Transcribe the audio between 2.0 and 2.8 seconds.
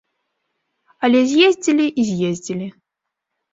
з'ездзілі.